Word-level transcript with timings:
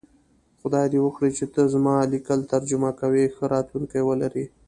خدای 0.61 0.87
دی 0.91 0.99
وکړی 1.01 1.31
چی 1.37 1.45
ته 1.53 1.61
زما 1.73 1.95
لیکل 2.13 2.39
ترجمه 2.53 2.89
کوی 3.01 3.25
ښه 3.35 3.45
راتلونکی 3.53 4.01
ولری 4.05 4.45